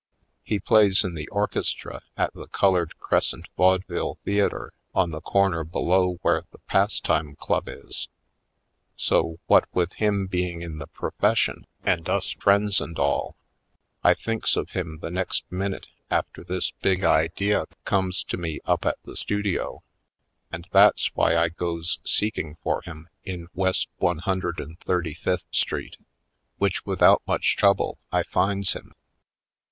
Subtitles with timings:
[0.43, 6.17] He plays in the orchestra at the Colored Crescent Vaudeville Theatre on the corner below
[6.23, 8.07] where the Pastime Club is,
[8.95, 13.35] so, what with him being in the profession and us friends and all,
[14.03, 18.87] I thinks of him the next minute after this big idea comes to me up
[18.87, 19.83] at the studio
[20.51, 25.45] and that's why I goes seeking for him in West One Hundred and Thirty fifth
[25.51, 25.97] Street;
[26.57, 28.93] which without much trouble I finds Afric Shores 161 him.